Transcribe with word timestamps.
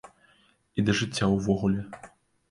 І 0.77 0.85
да 0.87 0.95
жыцця 1.01 1.25
ўвогуле. 1.33 1.85